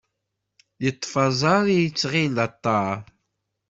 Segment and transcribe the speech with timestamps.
[0.83, 2.97] Yeṭṭef aẓar yetɣil d aṭar